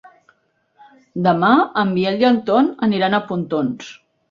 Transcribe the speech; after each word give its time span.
Demà 1.27 1.51
en 1.83 1.93
Biel 1.99 2.19
i 2.25 2.29
en 2.33 2.41
Ton 2.49 2.73
aniran 2.91 3.17
a 3.17 3.23
Pontons. 3.31 3.95